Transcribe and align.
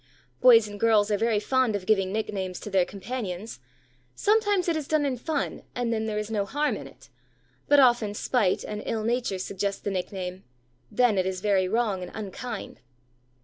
Boys 0.41 0.67
and 0.67 0.79
girls 0.79 1.11
are 1.11 1.17
very 1.17 1.39
fond 1.39 1.75
of 1.75 1.85
giving 1.85 2.11
nicknames 2.11 2.59
to 2.59 2.71
their 2.71 2.85
companions; 2.85 3.59
sometimes 4.15 4.67
it 4.67 4.75
is 4.75 4.87
done 4.87 5.05
in 5.05 5.15
fun, 5.15 5.61
and 5.75 5.93
then 5.93 6.07
there 6.07 6.17
is 6.17 6.31
no 6.31 6.43
harm 6.43 6.75
in 6.75 6.87
it, 6.87 7.09
but 7.67 7.79
often 7.79 8.15
spite 8.15 8.63
and 8.63 8.81
ill 8.87 9.03
nature 9.03 9.37
suggest 9.37 9.83
the 9.83 9.91
nickname, 9.91 10.43
then 10.89 11.19
it 11.19 11.27
is 11.27 11.39
very 11.39 11.67
wrong 11.67 12.01
and 12.01 12.11
very 12.13 12.25
unkind. 12.25 12.81